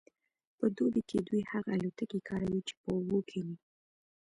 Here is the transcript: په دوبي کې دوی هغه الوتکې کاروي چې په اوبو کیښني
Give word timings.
په 0.57 0.65
دوبي 0.75 1.01
کې 1.09 1.17
دوی 1.27 1.41
هغه 1.51 1.69
الوتکې 1.75 2.19
کاروي 2.29 2.61
چې 2.67 2.73
په 2.81 2.87
اوبو 2.95 3.17
کیښني 3.29 3.57